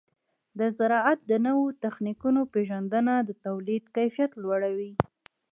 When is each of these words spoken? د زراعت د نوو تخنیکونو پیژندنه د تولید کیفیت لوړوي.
د 0.59 0.61
زراعت 0.77 1.19
د 1.31 1.33
نوو 1.47 1.65
تخنیکونو 1.83 2.41
پیژندنه 2.53 3.13
د 3.27 3.31
تولید 3.45 3.83
کیفیت 3.95 4.31
لوړوي. 4.43 4.93